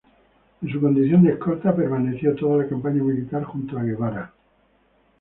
[0.63, 4.33] En su condición de escolta, permaneció toda la campaña militar junto a Guevara.